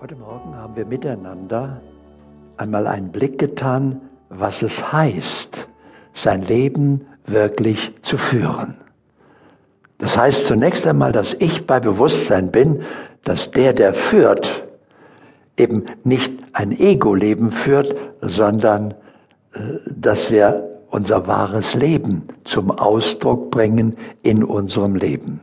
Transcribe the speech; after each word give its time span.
Heute 0.00 0.16
Morgen 0.16 0.56
haben 0.56 0.76
wir 0.76 0.86
miteinander 0.86 1.82
einmal 2.56 2.86
einen 2.86 3.12
Blick 3.12 3.38
getan, 3.38 4.00
was 4.30 4.62
es 4.62 4.90
heißt, 4.90 5.68
sein 6.14 6.40
Leben 6.40 7.06
wirklich 7.26 7.92
zu 8.00 8.16
führen. 8.16 8.78
Das 9.98 10.16
heißt 10.16 10.46
zunächst 10.46 10.86
einmal, 10.86 11.12
dass 11.12 11.34
ich 11.34 11.66
bei 11.66 11.80
Bewusstsein 11.80 12.50
bin, 12.50 12.80
dass 13.24 13.50
der, 13.50 13.74
der 13.74 13.92
führt, 13.92 14.66
eben 15.58 15.84
nicht 16.02 16.32
ein 16.54 16.72
Ego-Leben 16.72 17.50
führt, 17.50 17.94
sondern 18.22 18.94
äh, 19.52 19.58
dass 19.94 20.30
wir 20.30 20.80
unser 20.88 21.26
wahres 21.26 21.74
Leben 21.74 22.26
zum 22.44 22.70
Ausdruck 22.70 23.50
bringen 23.50 23.98
in 24.22 24.44
unserem 24.44 24.94
Leben. 24.94 25.40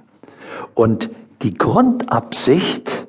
Und 0.73 1.11
die 1.43 1.53
Grundabsicht 1.53 3.05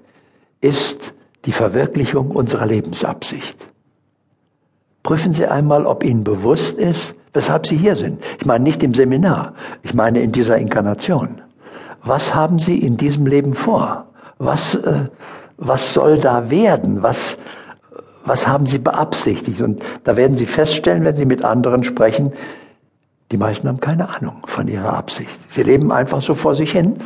ist 0.61 1.15
die 1.49 1.53
Verwirklichung 1.53 2.31
unserer 2.31 2.67
Lebensabsicht. 2.67 3.57
Prüfen 5.03 5.33
Sie 5.33 5.47
einmal, 5.47 5.87
ob 5.87 6.05
Ihnen 6.05 6.23
bewusst 6.23 6.75
ist, 6.75 7.15
weshalb 7.33 7.67
Sie 7.67 7.79
hier 7.79 7.97
sind. 7.97 8.23
Ich 8.39 8.45
meine 8.45 8.65
nicht 8.65 8.83
im 8.83 8.93
Seminar, 8.93 9.55
ich 9.83 9.95
meine 9.95 10.21
in 10.21 10.31
dieser 10.31 10.59
Inkarnation. 10.59 11.41
Was 12.05 12.35
haben 12.35 12.59
Sie 12.59 12.77
in 12.77 12.99
diesem 12.99 13.25
Leben 13.25 13.55
vor? 13.55 14.09
Was, 14.37 14.75
äh, 14.75 15.07
was 15.57 15.95
soll 15.95 16.19
da 16.19 16.51
werden? 16.51 17.03
Was, 17.03 17.39
was 18.27 18.47
haben 18.47 18.67
Sie 18.67 18.79
beabsichtigt? 18.79 19.63
Und 19.63 19.83
da 20.05 20.19
werden 20.19 20.37
Sie 20.37 20.45
feststellen, 20.45 21.03
wenn 21.07 21.17
Sie 21.17 21.25
mit 21.25 21.43
anderen 21.45 21.83
sprechen, 21.83 22.35
die 23.33 23.39
meisten 23.39 23.69
haben 23.69 23.81
keine 23.81 24.15
Ahnung 24.15 24.43
von 24.45 24.69
ihrer 24.69 24.93
Absicht. 24.93 25.41
Sie 25.49 25.63
leben 25.63 25.93
einfach 25.93 26.21
so 26.21 26.35
vor 26.35 26.55
sich 26.55 26.73
hin, 26.73 26.99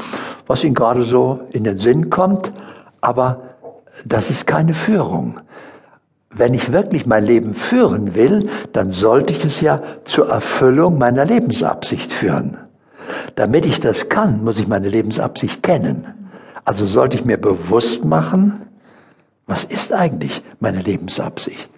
was 0.49 0.65
ihnen 0.65 0.75
gerade 0.75 1.05
so 1.05 1.43
in 1.53 1.63
den 1.63 1.79
Sinn 1.79 2.11
kommt, 2.11 2.53
aber 3.01 3.52
das 4.05 4.31
ist 4.31 4.47
keine 4.47 4.75
Führung. 4.75 5.41
Wenn 6.31 6.55
ich 6.55 6.73
wirklich 6.73 7.07
mein 7.07 7.27
Leben 7.27 7.55
führen 7.55 8.15
will, 8.15 8.49
dann 8.73 8.91
sollte 8.91 9.35
ich 9.35 9.45
es 9.45 9.61
ja 9.61 9.81
zur 10.05 10.29
Erfüllung 10.29 10.99
meiner 10.99 11.27
Lebensabsicht 11.27 12.13
führen. 12.13 12.57
Damit 13.35 13.67
ich 13.67 13.81
das 13.81 14.09
kann, 14.09 14.43
muss 14.43 14.59
ich 14.59 14.67
meine 14.67 14.89
Lebensabsicht 14.89 15.63
kennen. 15.63 16.07
Also 16.65 16.87
sollte 16.87 17.19
ich 17.19 17.25
mir 17.25 17.37
bewusst 17.37 18.05
machen, 18.05 18.67
was 19.47 19.65
ist 19.65 19.93
eigentlich 19.93 20.43
meine 20.61 20.81
Lebensabsicht? 20.81 21.69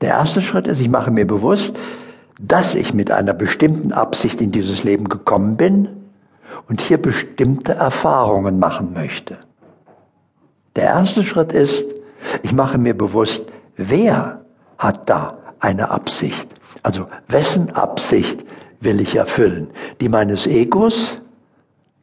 Der 0.00 0.10
erste 0.10 0.42
Schritt 0.42 0.66
ist, 0.66 0.80
ich 0.80 0.88
mache 0.88 1.10
mir 1.10 1.26
bewusst, 1.26 1.76
dass 2.40 2.74
ich 2.74 2.92
mit 2.92 3.10
einer 3.10 3.34
bestimmten 3.34 3.92
Absicht 3.92 4.40
in 4.40 4.50
dieses 4.50 4.82
Leben 4.82 5.08
gekommen 5.08 5.56
bin 5.56 5.88
und 6.68 6.80
hier 6.80 6.98
bestimmte 6.98 7.74
Erfahrungen 7.74 8.58
machen 8.58 8.92
möchte. 8.92 9.38
Der 10.76 10.84
erste 10.84 11.22
Schritt 11.22 11.52
ist, 11.52 11.84
ich 12.42 12.52
mache 12.52 12.78
mir 12.78 12.96
bewusst, 12.96 13.44
wer 13.76 14.44
hat 14.78 15.08
da 15.08 15.38
eine 15.60 15.90
Absicht? 15.90 16.48
Also 16.82 17.06
wessen 17.28 17.70
Absicht 17.70 18.44
will 18.80 19.00
ich 19.00 19.16
erfüllen? 19.16 19.70
Die 20.00 20.08
meines 20.08 20.46
Egos 20.46 21.20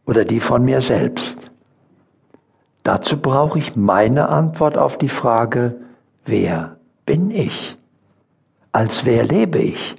oder 0.05 0.25
die 0.25 0.39
von 0.39 0.63
mir 0.63 0.81
selbst? 0.81 1.37
Dazu 2.83 3.17
brauche 3.17 3.59
ich 3.59 3.75
meine 3.75 4.29
Antwort 4.29 4.77
auf 4.77 4.97
die 4.97 5.09
Frage, 5.09 5.75
wer 6.25 6.77
bin 7.05 7.29
ich? 7.29 7.77
Als 8.71 9.05
wer 9.05 9.23
lebe 9.23 9.59
ich? 9.59 9.95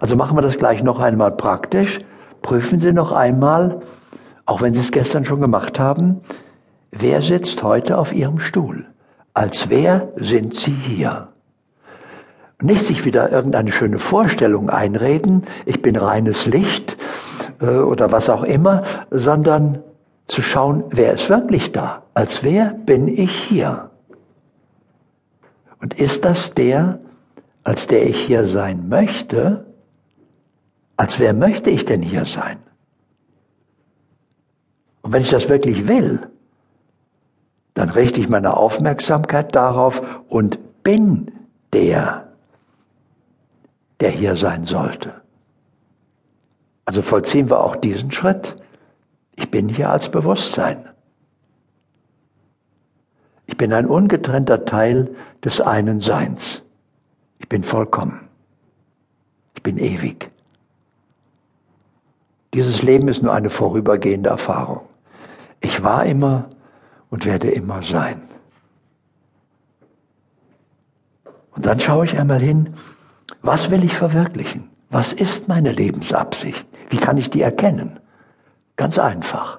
Also 0.00 0.16
machen 0.16 0.36
wir 0.36 0.42
das 0.42 0.58
gleich 0.58 0.82
noch 0.82 1.00
einmal 1.00 1.32
praktisch. 1.32 1.98
Prüfen 2.42 2.80
Sie 2.80 2.92
noch 2.92 3.12
einmal, 3.12 3.80
auch 4.46 4.62
wenn 4.62 4.74
Sie 4.74 4.80
es 4.80 4.92
gestern 4.92 5.24
schon 5.24 5.40
gemacht 5.40 5.78
haben, 5.78 6.20
wer 6.98 7.22
sitzt 7.22 7.62
heute 7.62 7.98
auf 7.98 8.12
Ihrem 8.12 8.38
Stuhl? 8.38 8.86
Als 9.32 9.68
wer 9.68 10.12
sind 10.16 10.54
Sie 10.54 10.74
hier? 10.74 11.28
Nicht 12.62 12.86
sich 12.86 13.04
wieder 13.04 13.30
irgendeine 13.30 13.72
schöne 13.72 13.98
Vorstellung 13.98 14.70
einreden, 14.70 15.44
ich 15.66 15.82
bin 15.82 15.96
reines 15.96 16.46
Licht 16.46 16.96
äh, 17.60 17.66
oder 17.66 18.12
was 18.12 18.30
auch 18.30 18.44
immer, 18.44 18.84
sondern 19.10 19.82
zu 20.26 20.40
schauen, 20.40 20.84
wer 20.90 21.14
ist 21.14 21.28
wirklich 21.28 21.72
da? 21.72 22.02
Als 22.14 22.42
wer 22.42 22.66
bin 22.72 23.08
ich 23.08 23.32
hier? 23.32 23.90
Und 25.80 25.94
ist 25.94 26.24
das 26.24 26.54
der, 26.54 27.00
als 27.64 27.86
der 27.88 28.06
ich 28.06 28.24
hier 28.24 28.46
sein 28.46 28.88
möchte? 28.88 29.66
Als 30.96 31.18
wer 31.18 31.34
möchte 31.34 31.70
ich 31.70 31.84
denn 31.84 32.00
hier 32.00 32.24
sein? 32.24 32.58
Und 35.02 35.12
wenn 35.12 35.22
ich 35.22 35.30
das 35.30 35.48
wirklich 35.48 35.86
will, 35.86 36.30
dann 37.74 37.90
richte 37.90 38.20
ich 38.20 38.28
meine 38.28 38.56
Aufmerksamkeit 38.56 39.54
darauf 39.54 40.00
und 40.28 40.58
bin 40.84 41.30
der, 41.72 42.28
der 44.00 44.10
hier 44.10 44.36
sein 44.36 44.64
sollte. 44.64 45.20
Also 46.84 47.02
vollziehen 47.02 47.50
wir 47.50 47.62
auch 47.62 47.76
diesen 47.76 48.12
Schritt. 48.12 48.56
Ich 49.36 49.50
bin 49.50 49.68
hier 49.68 49.90
als 49.90 50.08
Bewusstsein. 50.08 50.88
Ich 53.46 53.56
bin 53.56 53.72
ein 53.72 53.86
ungetrennter 53.86 54.64
Teil 54.64 55.14
des 55.42 55.60
einen 55.60 56.00
Seins. 56.00 56.62
Ich 57.38 57.48
bin 57.48 57.62
vollkommen. 57.62 58.28
Ich 59.54 59.62
bin 59.62 59.78
ewig. 59.78 60.30
Dieses 62.54 62.82
Leben 62.82 63.08
ist 63.08 63.22
nur 63.22 63.32
eine 63.32 63.50
vorübergehende 63.50 64.30
Erfahrung. 64.30 64.82
Ich 65.60 65.82
war 65.82 66.06
immer 66.06 66.50
und 67.14 67.26
werde 67.26 67.48
immer 67.48 67.84
sein. 67.84 68.22
Und 71.52 71.64
dann 71.64 71.78
schaue 71.78 72.06
ich 72.06 72.18
einmal 72.18 72.40
hin, 72.40 72.74
was 73.40 73.70
will 73.70 73.84
ich 73.84 73.94
verwirklichen? 73.94 74.68
Was 74.90 75.12
ist 75.12 75.46
meine 75.46 75.70
Lebensabsicht? 75.70 76.66
Wie 76.90 76.96
kann 76.96 77.16
ich 77.16 77.30
die 77.30 77.40
erkennen? 77.40 78.00
Ganz 78.74 78.98
einfach. 78.98 79.58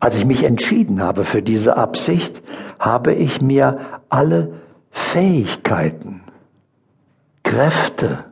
Als 0.00 0.16
ich 0.16 0.24
mich 0.24 0.42
entschieden 0.42 1.00
habe 1.00 1.22
für 1.22 1.42
diese 1.42 1.76
Absicht, 1.76 2.42
habe 2.80 3.14
ich 3.14 3.40
mir 3.40 4.00
alle 4.08 4.54
Fähigkeiten, 4.90 6.24
Kräfte 7.44 8.24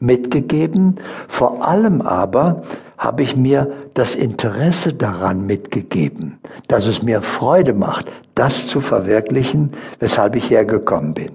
mitgegeben, 0.00 0.96
vor 1.28 1.66
allem 1.66 2.00
aber 2.00 2.62
habe 2.98 3.22
ich 3.22 3.36
mir 3.36 3.72
das 3.94 4.14
Interesse 4.14 4.92
daran 4.92 5.46
mitgegeben, 5.46 6.38
dass 6.68 6.86
es 6.86 7.02
mir 7.02 7.22
Freude 7.22 7.74
macht, 7.74 8.06
das 8.34 8.66
zu 8.66 8.80
verwirklichen, 8.80 9.72
weshalb 9.98 10.36
ich 10.36 10.50
hergekommen 10.50 11.14
bin. 11.14 11.32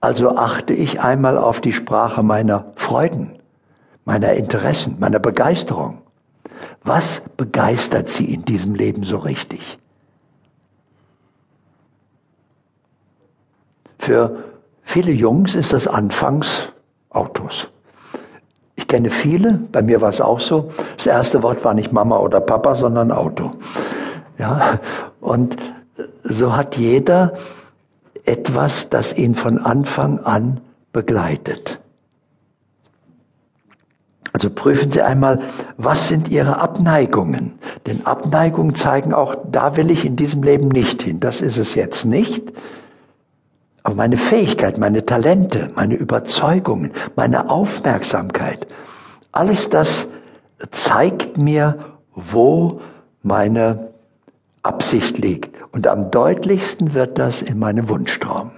Also 0.00 0.36
achte 0.36 0.74
ich 0.74 1.00
einmal 1.00 1.36
auf 1.36 1.60
die 1.60 1.72
Sprache 1.72 2.22
meiner 2.22 2.66
Freuden, 2.76 3.32
meiner 4.04 4.32
Interessen, 4.34 4.96
meiner 5.00 5.18
Begeisterung. 5.18 5.98
Was 6.84 7.22
begeistert 7.36 8.08
Sie 8.08 8.32
in 8.32 8.44
diesem 8.44 8.74
Leben 8.74 9.04
so 9.04 9.18
richtig? 9.18 9.78
Für 13.98 14.44
viele 14.82 15.10
Jungs 15.10 15.54
ist 15.54 15.72
das 15.72 15.88
anfangs 15.88 16.68
Autos. 17.10 17.68
Ich 18.76 18.86
kenne 18.86 19.10
viele, 19.10 19.60
bei 19.72 19.82
mir 19.82 20.00
war 20.00 20.10
es 20.10 20.20
auch 20.20 20.40
so. 20.40 20.70
Das 20.96 21.06
erste 21.06 21.42
Wort 21.42 21.64
war 21.64 21.74
nicht 21.74 21.92
Mama 21.92 22.18
oder 22.18 22.40
Papa, 22.40 22.74
sondern 22.74 23.10
Auto. 23.10 23.50
Ja, 24.38 24.78
und 25.20 25.56
so 26.22 26.56
hat 26.56 26.76
jeder 26.76 27.34
etwas, 28.24 28.88
das 28.88 29.16
ihn 29.16 29.34
von 29.34 29.58
Anfang 29.58 30.20
an 30.20 30.60
begleitet. 30.92 31.80
Also 34.32 34.50
prüfen 34.50 34.92
Sie 34.92 35.02
einmal, 35.02 35.40
was 35.76 36.08
sind 36.08 36.28
Ihre 36.28 36.60
Abneigungen? 36.60 37.58
Denn 37.86 38.06
Abneigungen 38.06 38.74
zeigen 38.74 39.12
auch, 39.12 39.34
da 39.50 39.76
will 39.76 39.90
ich 39.90 40.04
in 40.04 40.14
diesem 40.14 40.42
Leben 40.42 40.68
nicht 40.68 41.02
hin. 41.02 41.18
Das 41.18 41.40
ist 41.40 41.56
es 41.56 41.74
jetzt 41.74 42.04
nicht. 42.04 42.52
Aber 43.88 43.96
meine 43.96 44.18
Fähigkeit, 44.18 44.76
meine 44.76 45.06
Talente, 45.06 45.70
meine 45.74 45.94
Überzeugungen, 45.94 46.92
meine 47.16 47.48
Aufmerksamkeit, 47.48 48.66
alles 49.32 49.70
das 49.70 50.06
zeigt 50.72 51.38
mir, 51.38 51.78
wo 52.14 52.82
meine 53.22 53.88
Absicht 54.62 55.16
liegt. 55.16 55.56
Und 55.72 55.86
am 55.86 56.10
deutlichsten 56.10 56.92
wird 56.92 57.18
das 57.18 57.40
in 57.40 57.58
meinem 57.58 57.88
Wunschtraum. 57.88 58.50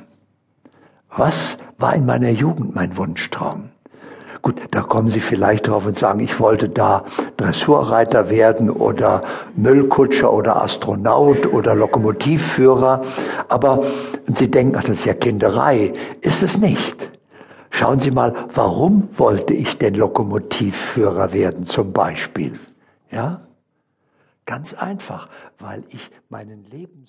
Was 1.17 1.59
war 1.79 1.94
in 1.94 2.06
meiner 2.06 2.31
Jugend 2.31 2.75
mein 2.75 2.97
Wunschtraum? 2.97 3.69
Gut, 4.42 4.60
da 4.70 4.81
kommen 4.81 5.08
Sie 5.08 5.20
vielleicht 5.20 5.69
drauf 5.69 5.84
und 5.84 5.98
sagen, 5.98 6.20
ich 6.20 6.40
wollte 6.40 6.69
da 6.69 7.04
Dressurreiter 7.37 8.31
werden 8.31 8.70
oder 8.70 9.22
Müllkutscher 9.54 10.32
oder 10.32 10.62
Astronaut 10.62 11.46
oder 11.46 11.75
Lokomotivführer. 11.75 13.02
Aber 13.48 13.82
Sie 14.34 14.50
denken, 14.50 14.76
ach, 14.76 14.84
das 14.84 15.00
ist 15.00 15.04
ja 15.04 15.14
Kinderei. 15.14 15.92
Ist 16.22 16.42
es 16.42 16.58
nicht. 16.58 17.10
Schauen 17.70 18.00
Sie 18.00 18.10
mal, 18.10 18.34
warum 18.52 19.08
wollte 19.12 19.54
ich 19.54 19.78
denn 19.78 19.94
Lokomotivführer 19.94 21.32
werden 21.32 21.66
zum 21.66 21.93
Beispiel? 21.93 22.58
Ja? 23.10 23.43
Ganz 24.46 24.75
einfach, 24.75 25.28
weil 25.58 25.84
ich 25.90 26.10
meinen 26.28 26.64
Lebens 26.64 27.08